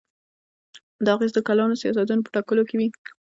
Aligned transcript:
دا 1.05 1.09
اغېز 1.15 1.31
د 1.33 1.39
کلانو 1.47 1.79
سیاستونو 1.81 2.23
په 2.25 2.31
ټاکلو 2.35 2.67
کې 2.69 2.75
وي. 2.79 2.87